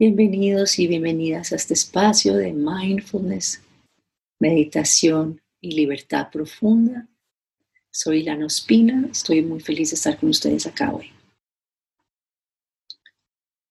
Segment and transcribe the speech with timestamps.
[0.00, 3.60] Bienvenidos y bienvenidas a este espacio de mindfulness,
[4.38, 7.08] meditación y libertad profunda.
[7.90, 11.10] Soy Lana Ospina, estoy muy feliz de estar con ustedes acá hoy.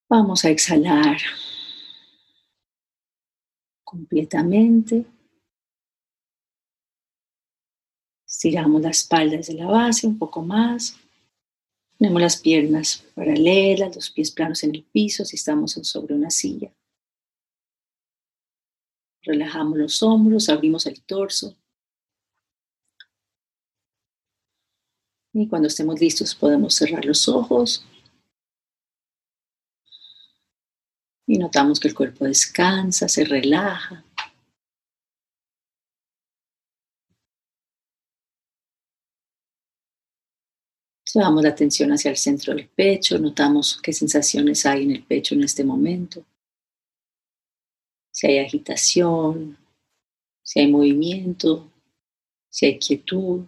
[0.10, 1.18] Vamos a exhalar
[3.86, 5.06] completamente.
[8.28, 11.00] Estiramos la espalda desde la base un poco más.
[11.98, 16.72] Tenemos las piernas paralelas, los pies planos en el piso si estamos sobre una silla.
[19.24, 21.58] Relajamos los hombros, abrimos el torso.
[25.34, 27.86] Y cuando estemos listos podemos cerrar los ojos.
[31.28, 34.07] Y notamos que el cuerpo descansa, se relaja.
[41.14, 45.36] Llevamos la atención hacia el centro del pecho, notamos qué sensaciones hay en el pecho
[45.36, 46.26] en este momento.
[48.12, 49.58] Si hay agitación,
[50.44, 51.72] si hay movimiento,
[52.50, 53.46] si hay quietud.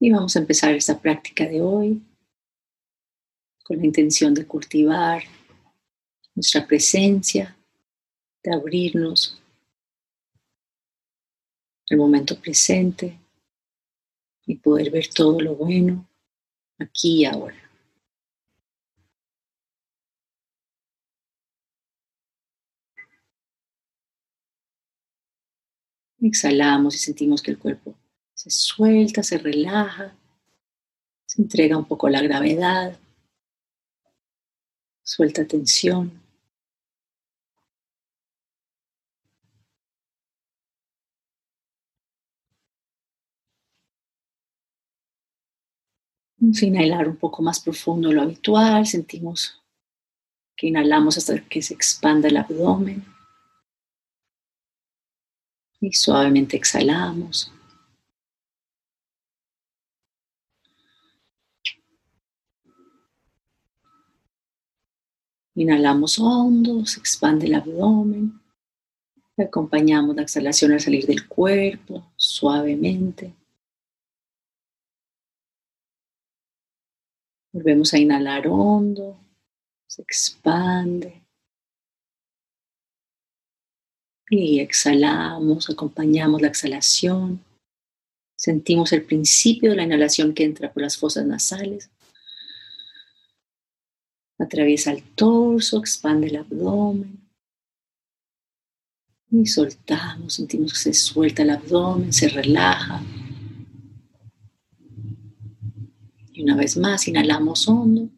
[0.00, 2.02] Y vamos a empezar esta práctica de hoy
[3.62, 5.35] con la intención de cultivar
[6.36, 7.56] nuestra presencia,
[8.44, 9.42] de abrirnos
[11.90, 13.18] al momento presente
[14.44, 16.06] y poder ver todo lo bueno
[16.78, 17.56] aquí y ahora.
[26.20, 27.94] Exhalamos y sentimos que el cuerpo
[28.34, 30.14] se suelta, se relaja,
[31.24, 32.98] se entrega un poco la gravedad.
[35.02, 36.25] Suelta tensión.
[46.46, 48.86] A inhalar un poco más profundo de lo habitual.
[48.86, 49.60] Sentimos
[50.56, 53.04] que inhalamos hasta que se expanda el abdomen.
[55.80, 57.52] Y suavemente exhalamos.
[65.56, 68.40] Inhalamos hondo, se expande el abdomen.
[69.36, 73.34] Acompañamos la exhalación al salir del cuerpo suavemente.
[77.56, 79.18] Volvemos a inhalar hondo,
[79.86, 81.22] se expande.
[84.28, 87.42] Y exhalamos, acompañamos la exhalación.
[88.36, 91.88] Sentimos el principio de la inhalación que entra por las fosas nasales
[94.38, 97.26] Atraviesa el torso, expande el abdomen.
[99.30, 103.02] Y soltamos, sentimos que se suelta el abdomen, se relaja.
[106.36, 108.10] Y una vez más, inhalamos hondo.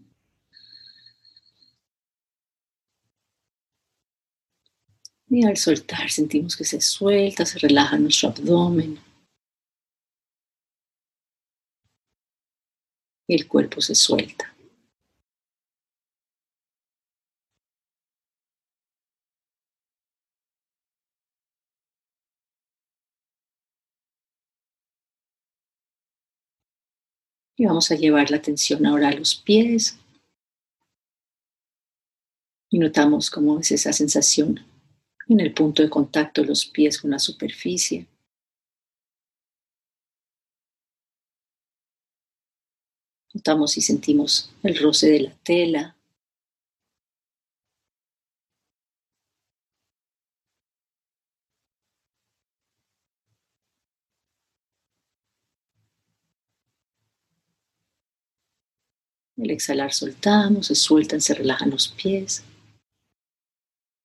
[5.30, 8.98] Y al soltar sentimos que se suelta, se relaja nuestro abdomen.
[13.28, 14.52] Y el cuerpo se suelta.
[27.58, 29.98] Y vamos a llevar la atención ahora a los pies.
[32.70, 34.64] Y notamos cómo es esa sensación
[35.26, 38.06] en el punto de contacto de los pies con la superficie.
[43.34, 45.97] Notamos y sentimos el roce de la tela,
[59.48, 62.44] Al exhalar soltamos, se sueltan, se relajan los pies.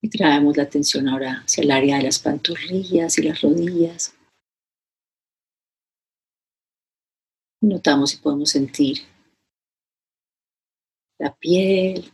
[0.01, 4.15] Y traemos la atención ahora hacia el área de las pantorrillas y las rodillas.
[7.59, 8.99] Notamos si podemos sentir
[11.19, 12.09] la piel,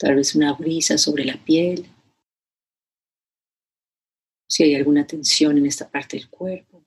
[0.00, 1.86] tal vez una brisa sobre la piel,
[4.48, 6.84] si hay alguna tensión en esta parte del cuerpo.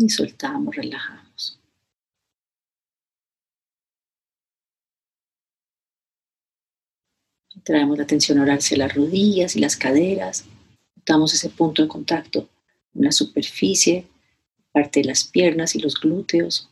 [0.00, 1.60] Y soltamos, relajamos.
[7.62, 10.46] Traemos la atención ahora hacia las rodillas y las caderas.
[10.96, 12.48] Notamos ese punto de contacto
[12.94, 14.06] en la superficie,
[14.72, 16.70] parte de las piernas y los glúteos.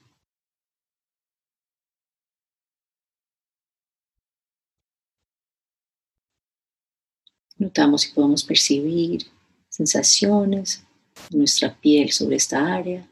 [7.59, 9.27] Notamos si podemos percibir
[9.69, 10.83] sensaciones
[11.31, 13.07] en nuestra piel sobre esta área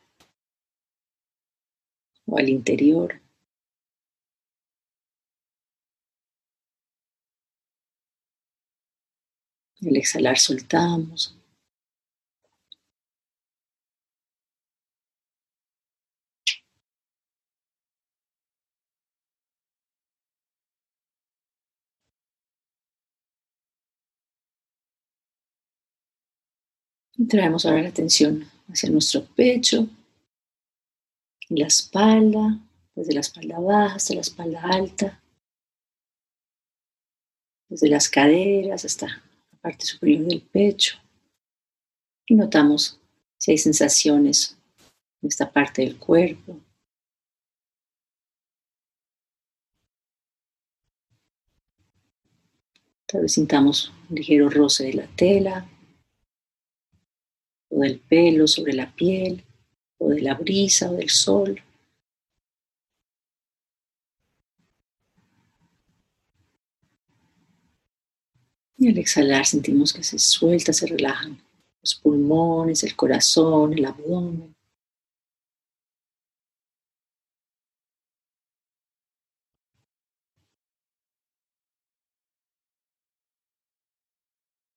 [2.27, 3.21] o al interior.
[9.83, 11.35] Al exhalar soltamos.
[27.19, 29.89] Y traemos ahora la atención hacia nuestro pecho
[31.49, 32.59] y la espalda,
[32.95, 35.23] desde la espalda baja hasta la espalda alta,
[37.69, 40.97] desde las caderas hasta la parte superior del pecho.
[42.27, 43.01] Y notamos
[43.39, 44.57] si hay sensaciones
[45.23, 46.61] en esta parte del cuerpo.
[53.07, 55.69] Tal vez sintamos un ligero roce de la tela
[57.69, 59.46] o del pelo sobre la piel,
[59.99, 61.63] o de la brisa o del sol.
[68.79, 71.41] Y al exhalar sentimos que se suelta, se relajan
[71.81, 74.55] los pulmones, el corazón, el abdomen.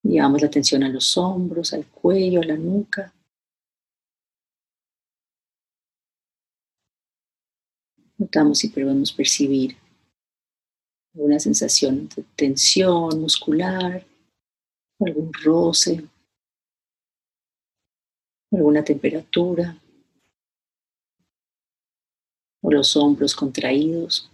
[0.04, 3.14] Llevamos la atención a los hombros, al cuello, a la nuca.
[8.20, 9.78] Notamos si podemos percibir
[11.16, 14.06] alguna sensación de tensión muscular,
[15.00, 16.06] algún roce,
[18.52, 19.82] alguna temperatura,
[22.62, 24.30] o los hombros contraídos.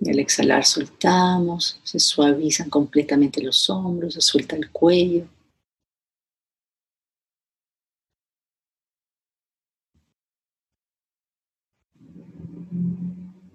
[0.00, 5.26] Y al exhalar soltamos, se suavizan completamente los hombros, se suelta el cuello.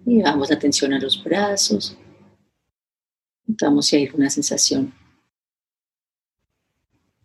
[0.09, 1.95] Y la atención a los brazos.
[3.45, 4.93] Notamos si hay alguna sensación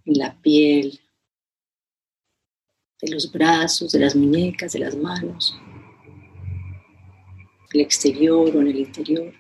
[0.05, 1.01] en la piel,
[3.01, 5.55] de los brazos, de las muñecas, de las manos
[7.75, 9.35] el exterior o en el interior.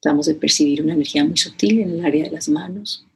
[0.00, 3.06] Tratamos de percibir una energía muy sutil en el área de las manos.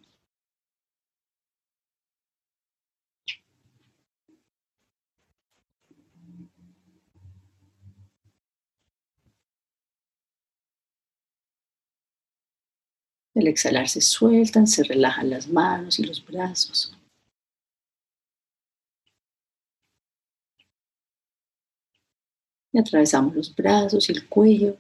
[13.37, 16.97] Al exhalar se sueltan, se relajan las manos y los brazos.
[22.73, 24.79] Y atravesamos los brazos y el cuello.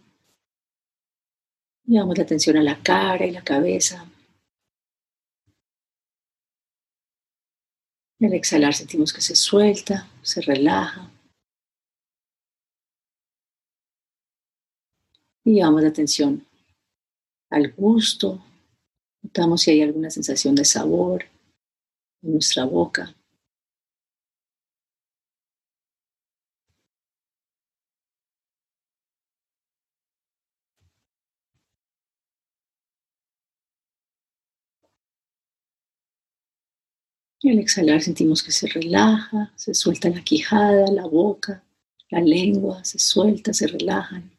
[1.84, 4.06] Llevamos la atención a la cara y la cabeza.
[8.18, 11.10] Y al exhalar sentimos que se suelta, se relaja.
[15.44, 16.45] Y llevamos la atención
[17.50, 18.42] al gusto.
[19.22, 21.24] Notamos si hay alguna sensación de sabor
[22.22, 23.14] en nuestra boca.
[37.40, 41.62] Y al exhalar sentimos que se relaja, se suelta la quijada, la boca,
[42.10, 44.35] la lengua, se suelta, se relajan.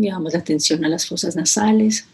[0.00, 2.06] Llevamos la atención a las fosas nasales.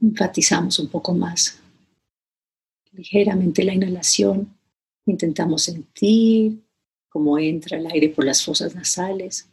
[0.00, 1.60] Enfatizamos un poco más
[2.92, 4.58] ligeramente la inhalación.
[5.04, 6.64] Intentamos sentir
[7.10, 9.46] cómo entra el aire por las fosas nasales.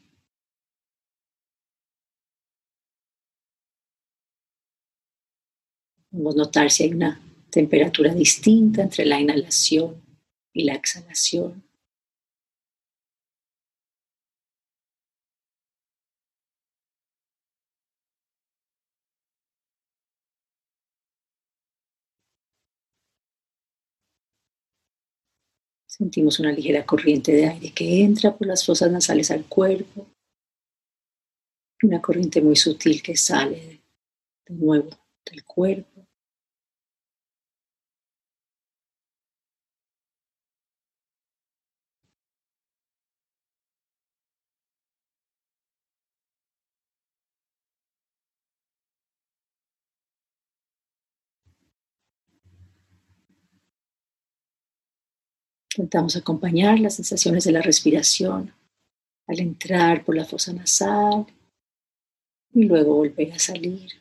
[6.14, 7.20] A notar si hay una
[7.50, 10.02] temperatura distinta entre la inhalación
[10.54, 11.73] y la exhalación.
[25.96, 30.08] Sentimos una ligera corriente de aire que entra por las fosas nasales al cuerpo.
[31.84, 33.84] Una corriente muy sutil que sale
[34.48, 34.90] de nuevo
[35.24, 35.93] del cuerpo.
[55.76, 58.54] Intentamos acompañar las sensaciones de la respiración
[59.28, 61.26] al entrar por la fosa nasal
[62.54, 63.92] y luego volver a salir.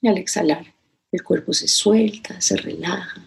[0.00, 0.72] Y al exhalar,
[1.10, 3.23] el cuerpo se suelta, se relaja.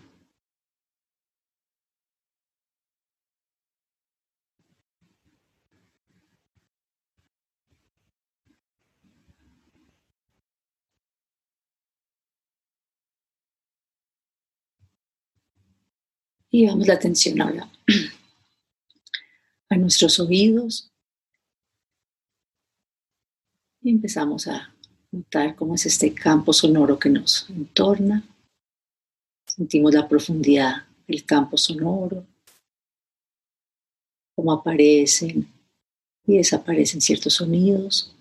[16.50, 17.70] Y llevamos la atención ahora
[19.70, 20.92] a nuestros oídos.
[23.82, 24.74] Y empezamos a
[25.12, 28.24] notar cómo es este campo sonoro que nos entorna.
[29.46, 32.26] Sentimos la profundidad del campo sonoro,
[34.36, 35.48] cómo aparecen
[36.26, 38.17] y desaparecen ciertos sonidos.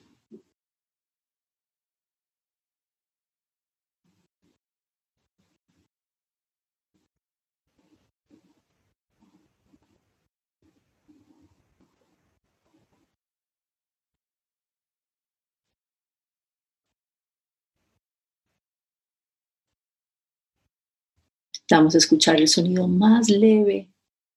[21.69, 23.89] Vamos a escuchar el sonido más leve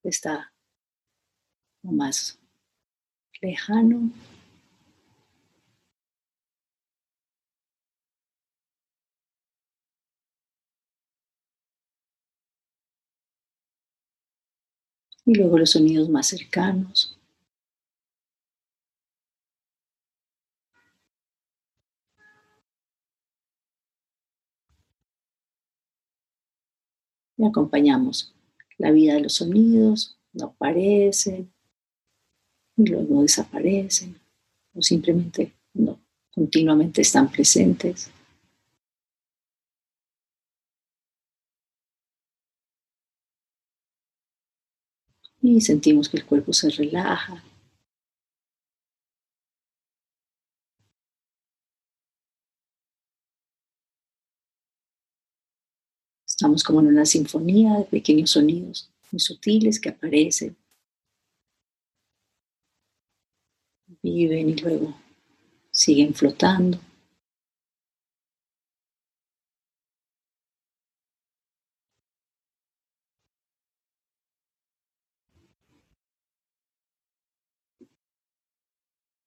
[0.04, 0.52] está
[1.84, 2.40] o más
[3.40, 4.10] lejano.
[15.26, 17.19] Y luego los sonidos más cercanos.
[27.40, 28.36] Y acompañamos
[28.78, 31.52] la vida de los sonidos, no aparecen
[32.76, 34.20] y luego desaparecen
[34.74, 36.00] o simplemente no,
[36.32, 38.12] continuamente están presentes.
[45.42, 47.42] Y sentimos que el cuerpo se relaja,
[56.40, 60.56] Estamos como en una sinfonía de pequeños sonidos muy sutiles que aparecen,
[64.02, 64.96] viven y luego
[65.70, 66.80] siguen flotando.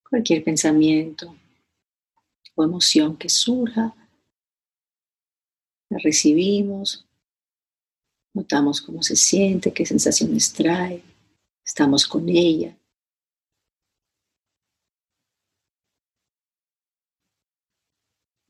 [0.09, 1.37] Cualquier pensamiento
[2.55, 3.95] o emoción que surja,
[5.93, 7.07] la recibimos,
[8.35, 11.03] notamos cómo se siente, qué sensaciones trae,
[11.65, 12.77] estamos con ella.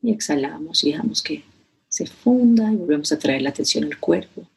[0.01, 1.43] Y exhalamos y dejamos que
[1.87, 4.47] se funda y volvemos a traer la atención al cuerpo.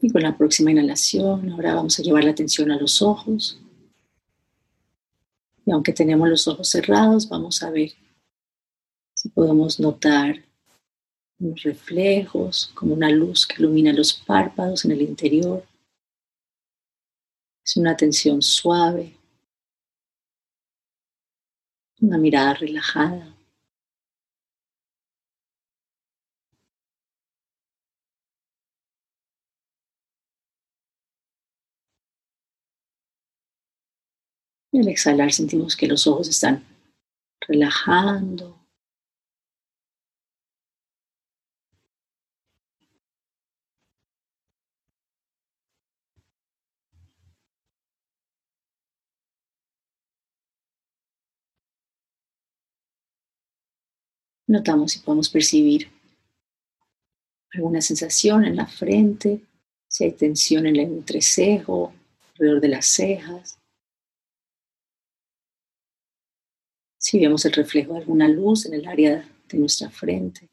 [0.00, 3.58] Y con la próxima inhalación, ahora vamos a llevar la atención a los ojos.
[5.66, 7.90] Y aunque tenemos los ojos cerrados, vamos a ver
[9.14, 10.44] si podemos notar
[11.38, 15.66] reflejos, como una luz que ilumina los párpados en el interior.
[17.64, 19.16] Es una atención suave,
[22.00, 23.35] una mirada relajada.
[34.78, 36.62] Al exhalar sentimos que los ojos están
[37.40, 38.60] relajando.
[54.46, 55.90] Notamos si podemos percibir
[57.52, 59.40] alguna sensación en la frente,
[59.88, 61.94] si hay tensión en el entrecejo,
[62.34, 63.58] alrededor de las cejas.
[67.06, 70.48] Si vemos el reflejo de alguna luz en el área de nuestra frente.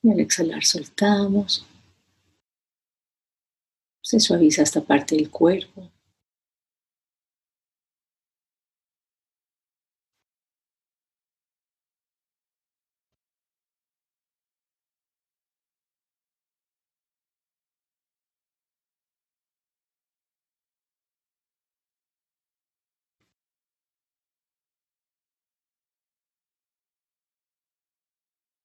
[0.00, 1.66] Y al exhalar soltamos.
[4.00, 5.90] Se suaviza esta parte del cuerpo.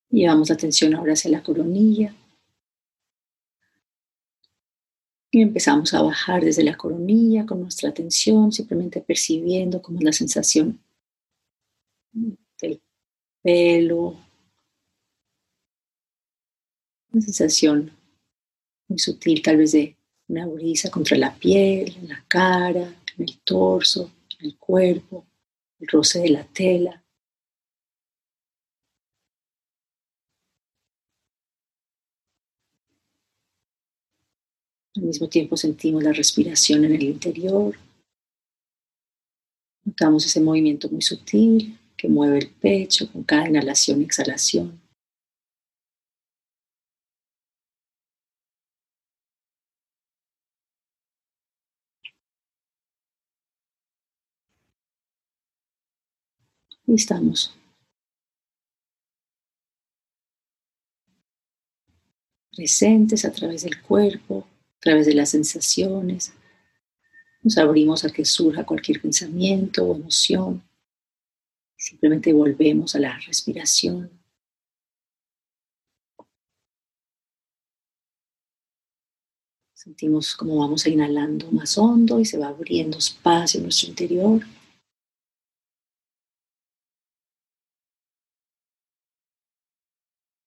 [0.09, 2.15] Llevamos la atención ahora hacia la coronilla.
[5.29, 10.13] Y empezamos a bajar desde la coronilla con nuestra atención, simplemente percibiendo cómo es la
[10.13, 10.79] sensación
[12.13, 12.81] del
[13.41, 14.15] pelo,
[17.11, 17.91] una sensación
[18.87, 19.97] muy sutil tal vez de
[20.27, 25.25] una brisa contra la piel, en la cara, el torso, el cuerpo,
[25.79, 27.03] el roce de la tela.
[34.97, 37.77] Al mismo tiempo sentimos la respiración en el interior.
[39.85, 44.81] Notamos ese movimiento muy sutil que mueve el pecho con cada inhalación y exhalación.
[56.87, 57.55] Y estamos.
[62.55, 64.47] Presentes a través del cuerpo,
[64.77, 66.33] a través de las sensaciones.
[67.41, 70.63] Nos abrimos a que surja cualquier pensamiento o emoción.
[71.75, 74.11] Simplemente volvemos a la respiración.
[79.73, 84.41] Sentimos como vamos inhalando más hondo y se va abriendo espacio en nuestro interior.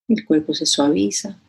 [0.09, 1.41] El cuerpo se suaviza.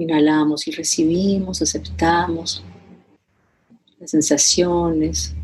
[0.00, 2.64] Inhalamos y recibimos, aceptamos
[3.98, 5.34] las sensaciones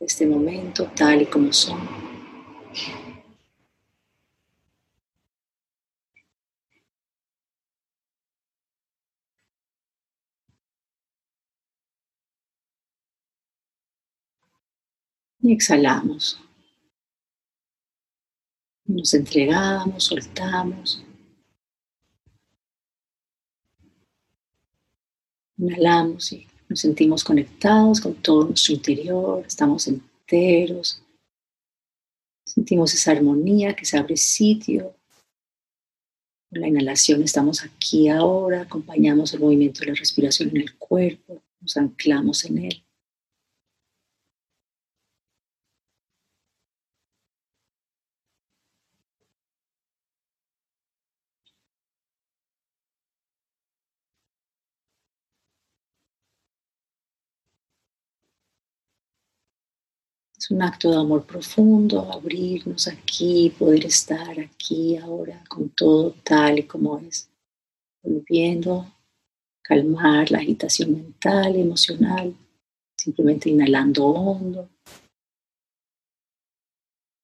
[0.00, 1.78] de este momento tal y como son.
[15.40, 16.40] Y exhalamos.
[18.86, 21.04] Nos entregamos, soltamos.
[25.60, 31.02] Inhalamos y nos sentimos conectados con todo nuestro interior, estamos enteros.
[32.46, 34.96] Sentimos esa armonía que se abre sitio.
[36.48, 41.42] Con la inhalación estamos aquí ahora, acompañamos el movimiento de la respiración en el cuerpo,
[41.60, 42.84] nos anclamos en él.
[60.50, 66.64] Un acto de amor profundo, abrirnos aquí, poder estar aquí ahora con todo tal y
[66.64, 67.30] como es,
[68.02, 68.92] volviendo
[69.62, 72.34] calmar la agitación mental y emocional,
[72.96, 74.68] simplemente inhalando hondo,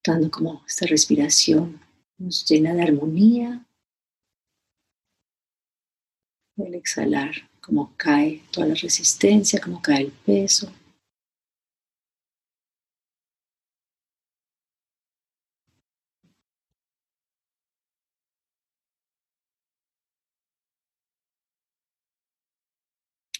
[0.05, 1.81] dando como esta respiración
[2.17, 3.67] nos llena de armonía.
[6.55, 10.71] El exhalar, como cae toda la resistencia, como cae el peso.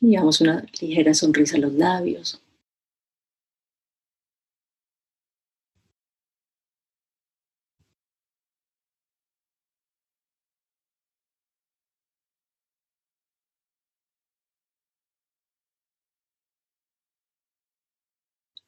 [0.08, 2.42] Y damos una ligera sonrisa a los labios.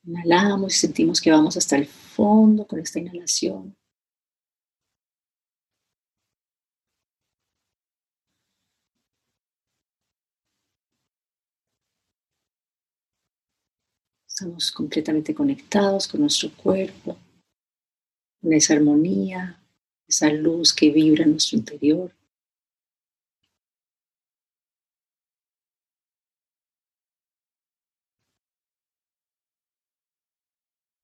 [0.03, 3.77] Inhalamos y sentimos que vamos hasta el fondo con esta inhalación.
[14.39, 17.17] Estamos completamente conectados con nuestro cuerpo,
[18.41, 19.61] con esa armonía,
[20.07, 22.15] esa luz que vibra en nuestro interior.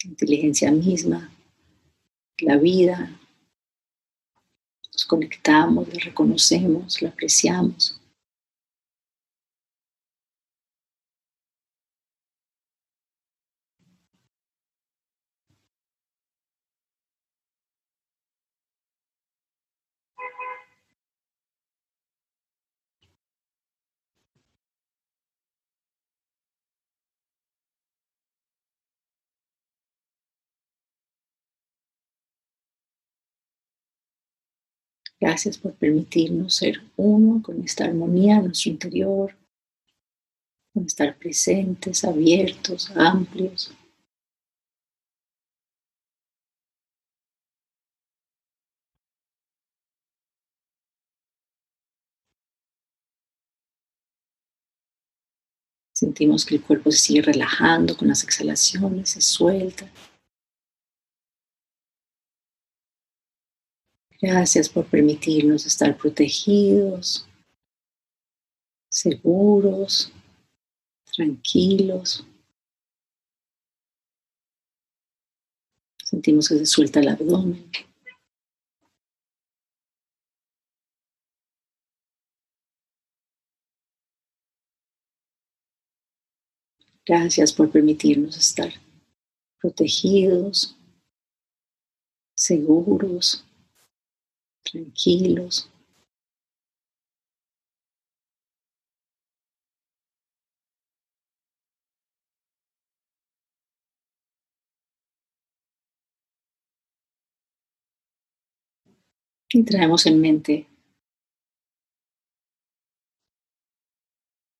[0.05, 1.29] inteligencia misma,
[2.37, 3.19] la vida.
[4.93, 7.99] Nos conectamos, la reconocemos, la apreciamos.
[35.25, 39.35] Gracias por permitirnos ser uno con esta armonía en nuestro interior,
[40.71, 43.73] con estar presentes, abiertos, amplios.
[55.91, 59.89] Sentimos que el cuerpo se sigue relajando con las exhalaciones, se suelta.
[64.21, 67.27] Gracias por permitirnos estar protegidos,
[68.89, 70.11] seguros,
[71.15, 72.25] tranquilos.
[76.03, 77.69] Sentimos que se suelta el abdomen.
[87.05, 88.73] Gracias por permitirnos estar
[89.59, 90.75] protegidos,
[92.33, 93.45] seguros,
[94.71, 95.69] tranquilos.
[109.49, 110.67] Y traemos en mente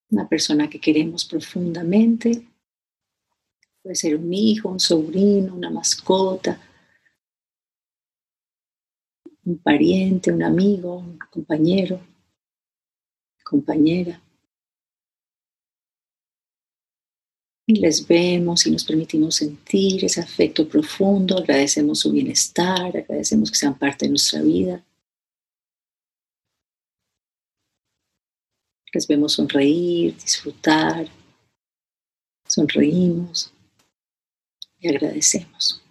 [0.10, 2.48] una persona que queremos profundamente.
[3.82, 6.62] Puede ser un hijo, un sobrino, una mascota,
[9.46, 12.00] un pariente, un amigo, un compañero,
[13.44, 14.22] compañera.
[17.68, 23.58] Y les vemos y nos permitimos sentir ese afecto profundo, agradecemos su bienestar, agradecemos que
[23.58, 24.84] sean parte de nuestra vida.
[28.94, 31.08] Les vemos sonreír, disfrutar,
[32.48, 33.52] sonreímos
[34.80, 35.85] y agradecemos.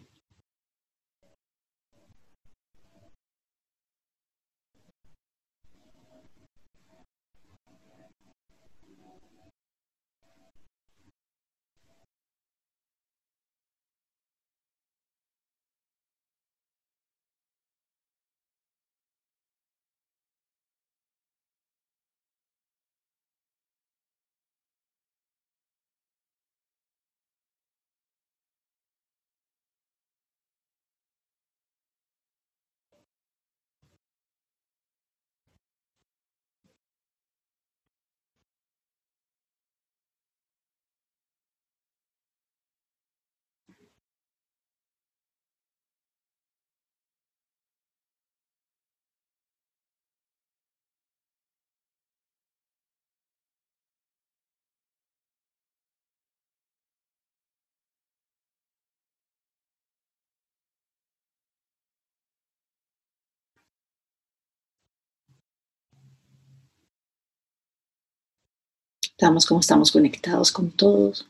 [69.17, 71.29] Estamos como estamos conectados con todos.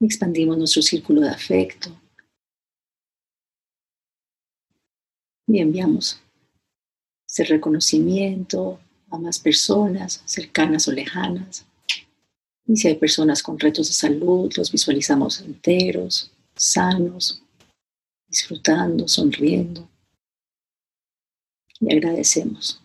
[0.00, 1.88] Expandimos nuestro círculo de afecto.
[5.46, 6.20] Y enviamos
[7.28, 11.64] ese reconocimiento a más personas cercanas o lejanas.
[12.66, 17.40] Y si hay personas con retos de salud, los visualizamos enteros, sanos,
[18.26, 19.88] disfrutando, sonriendo.
[21.78, 22.81] Y agradecemos.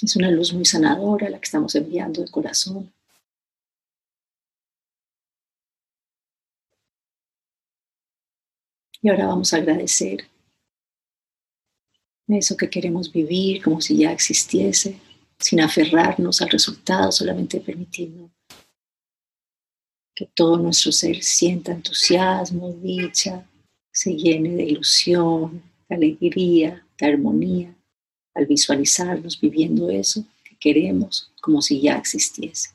[0.00, 2.92] Es una luz muy sanadora la que estamos enviando de corazón.
[9.00, 10.28] Y ahora vamos a agradecer
[12.28, 15.00] eso que queremos vivir como si ya existiese,
[15.38, 18.30] sin aferrarnos al resultado, solamente permitiendo
[20.14, 23.48] que todo nuestro ser sienta entusiasmo, dicha,
[23.90, 27.77] se llene de ilusión, de alegría, de armonía
[28.38, 32.70] al visualizarnos viviendo eso que queremos como si ya existiese.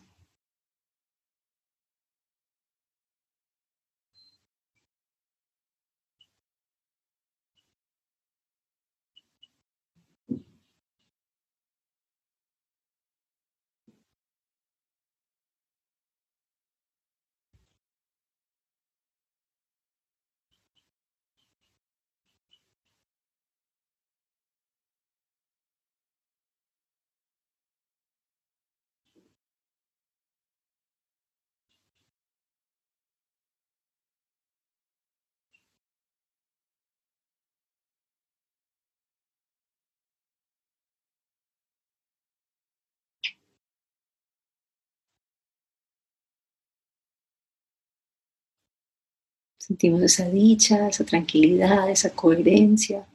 [49.65, 53.07] Sentimos esa dicha, esa tranquilidad, esa coherencia.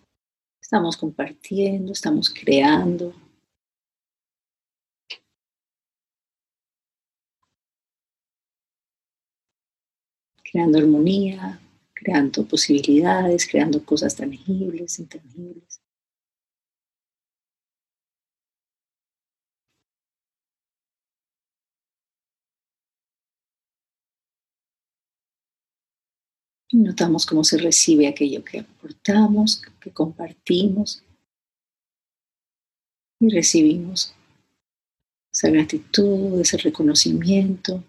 [0.58, 3.12] Estamos compartiendo, estamos creando.
[10.42, 11.60] Creando armonía,
[11.92, 15.82] creando posibilidades, creando cosas tangibles, intangibles.
[26.72, 31.02] Notamos cómo se recibe aquello que aportamos, que compartimos
[33.20, 34.14] y recibimos
[35.32, 37.82] esa gratitud, ese reconocimiento,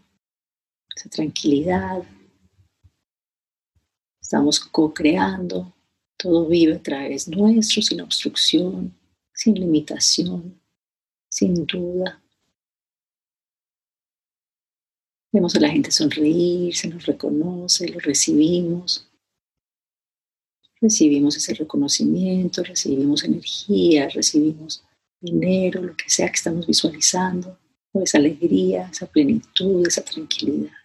[0.95, 2.03] esa tranquilidad.
[4.21, 5.73] Estamos co-creando,
[6.15, 8.97] todo vive a través nuestro, sin obstrucción,
[9.33, 10.61] sin limitación,
[11.29, 12.21] sin duda.
[15.31, 19.07] Vemos a la gente sonreír, se nos reconoce, lo recibimos.
[20.81, 24.83] Recibimos ese reconocimiento, recibimos energía, recibimos
[25.21, 27.59] dinero, lo que sea que estamos visualizando,
[27.91, 30.78] o esa alegría, esa plenitud, esa tranquilidad.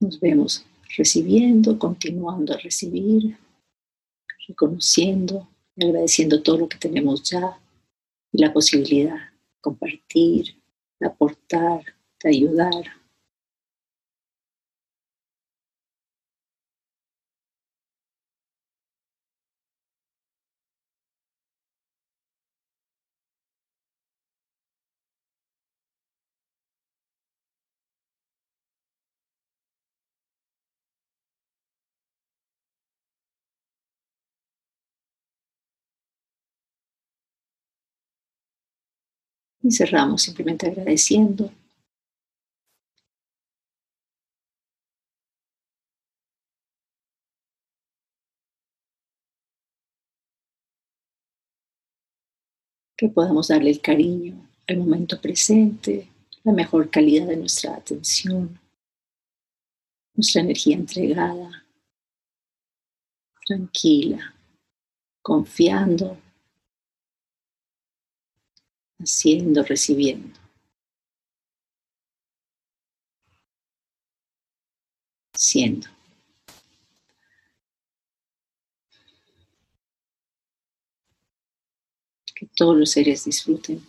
[0.00, 0.64] Nos vemos
[0.96, 3.36] recibiendo, continuando a recibir,
[4.48, 7.60] reconociendo y agradeciendo todo lo que tenemos ya
[8.32, 10.56] y la posibilidad de compartir,
[10.98, 11.84] de aportar,
[12.22, 12.99] de ayudar.
[39.62, 41.52] Y cerramos simplemente agradeciendo.
[52.96, 56.08] Que podamos darle el cariño al momento presente,
[56.44, 58.58] la mejor calidad de nuestra atención,
[60.14, 61.64] nuestra energía entregada,
[63.46, 64.34] tranquila,
[65.22, 66.18] confiando
[69.00, 70.38] haciendo, recibiendo.
[75.34, 75.88] Siendo.
[82.34, 83.82] Que todos los seres disfruten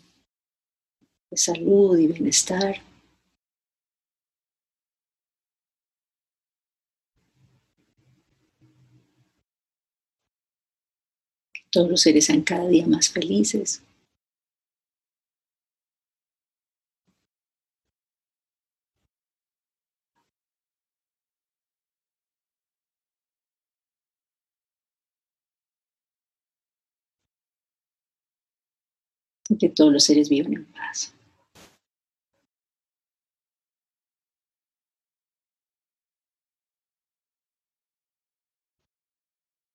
[1.29, 2.81] de salud y bienestar.
[11.53, 13.81] Que todos los seres sean cada día más felices.
[29.51, 31.13] Y que todos los seres vivan en paz.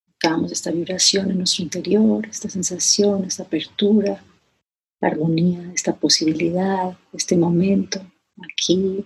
[0.07, 4.23] Buscamos esta vibración en nuestro interior, esta sensación, esta apertura,
[4.99, 8.01] la armonía, esta posibilidad, este momento,
[8.43, 9.05] aquí,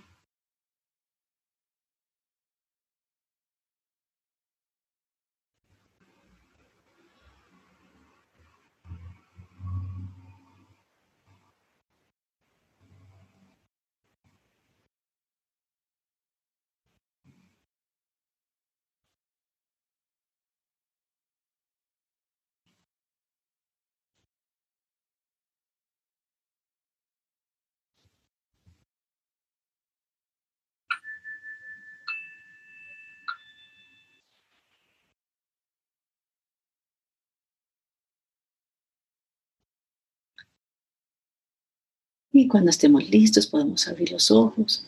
[42.32, 44.86] Y cuando estemos listos podemos abrir los ojos.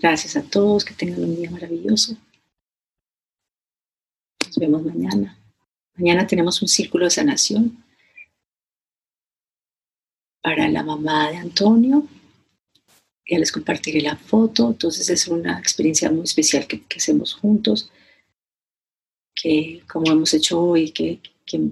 [0.00, 2.16] Gracias a todos, que tengan un día maravilloso.
[4.46, 5.36] Nos vemos mañana.
[5.96, 7.84] Mañana tenemos un círculo de sanación
[10.40, 12.06] para la mamá de Antonio.
[13.28, 14.68] Ya les compartiré la foto.
[14.68, 17.90] Entonces es una experiencia muy especial que, hacemos juntos,
[19.34, 21.70] que como hemos hecho hoy, que, que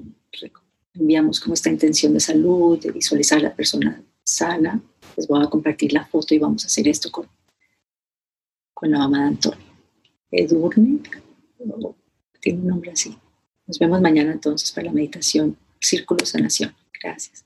[0.95, 4.81] enviamos como esta intención de salud, de visualizar a la persona sana,
[5.17, 7.27] Les voy a compartir la foto y vamos a hacer esto con,
[8.75, 9.67] con la mamá de Antonio.
[10.31, 11.01] Edurne,
[12.41, 13.17] tiene un nombre así.
[13.67, 16.75] Nos vemos mañana entonces para la meditación Círculo Sanación.
[17.03, 17.46] Gracias.